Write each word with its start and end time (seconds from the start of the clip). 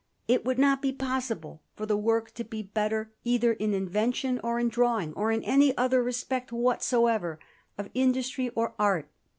It 0.27 0.43
would 0.43 0.57
not 0.57 0.81
be 0.81 0.91
possible 0.91 1.61
for 1.75 1.85
the 1.85 1.95
work 1.95 2.31
to 2.33 2.43
be 2.43 2.63
better 2.63 3.11
either 3.23 3.53
in 3.53 3.71
invention 3.71 4.39
or 4.43 4.57
in 4.57 4.67
drawing, 4.67 5.13
or 5.13 5.31
in 5.31 5.43
any 5.43 5.77
other 5.77 6.01
respect 6.01 6.51
whatsoever 6.51 7.37
of 7.77 7.91
industry 7.93 8.49
or 8.55 8.73
art. 8.79 9.11